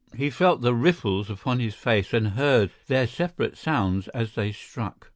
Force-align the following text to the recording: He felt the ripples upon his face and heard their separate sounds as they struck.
He 0.15 0.31
felt 0.31 0.61
the 0.61 0.73
ripples 0.73 1.29
upon 1.29 1.59
his 1.59 1.75
face 1.75 2.11
and 2.11 2.29
heard 2.29 2.71
their 2.87 3.05
separate 3.05 3.55
sounds 3.55 4.07
as 4.07 4.33
they 4.33 4.51
struck. 4.51 5.09